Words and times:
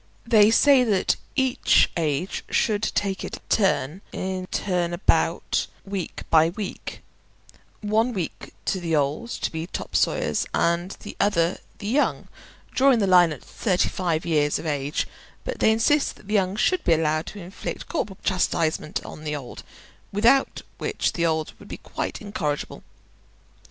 They 0.25 0.49
say 0.49 0.83
that 0.83 1.15
each 1.35 1.91
age 1.95 2.43
should 2.49 2.81
take 2.81 3.23
it 3.23 3.39
turn 3.49 4.01
in 4.11 4.47
turn 4.47 4.93
about, 4.93 5.67
week 5.85 6.23
by 6.31 6.49
week, 6.49 7.03
one 7.81 8.11
week 8.11 8.51
the 8.65 8.95
old 8.95 9.29
to 9.29 9.51
be 9.51 9.67
topsawyers, 9.67 10.47
and 10.55 10.89
the 11.01 11.15
other 11.19 11.59
the 11.77 11.85
young, 11.85 12.29
drawing 12.71 12.97
the 12.97 13.05
line 13.05 13.31
at 13.31 13.43
thirty 13.43 13.89
five 13.89 14.25
years 14.25 14.57
of 14.57 14.65
age; 14.65 15.07
but 15.43 15.59
they 15.59 15.71
insist 15.71 16.15
that 16.15 16.27
the 16.27 16.33
young 16.33 16.55
should 16.55 16.83
be 16.83 16.93
allowed 16.93 17.27
to 17.27 17.39
inflict 17.39 17.87
corporal 17.87 18.17
chastisement 18.23 19.05
on 19.05 19.23
the 19.23 19.35
old, 19.35 19.61
without 20.11 20.63
which 20.79 21.13
the 21.13 21.27
old 21.27 21.53
would 21.59 21.67
be 21.67 21.77
quite 21.77 22.19
incorrigible. 22.21 22.81